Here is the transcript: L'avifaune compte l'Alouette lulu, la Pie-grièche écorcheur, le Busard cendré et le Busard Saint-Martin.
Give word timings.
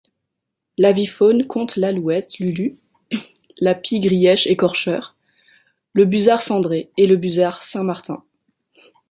L'avifaune 0.79 1.45
compte 1.45 1.75
l'Alouette 1.77 2.39
lulu, 2.39 2.79
la 3.59 3.75
Pie-grièche 3.75 4.47
écorcheur, 4.47 5.15
le 5.93 6.05
Busard 6.05 6.41
cendré 6.41 6.89
et 6.97 7.05
le 7.05 7.17
Busard 7.17 7.61
Saint-Martin. 7.61 8.23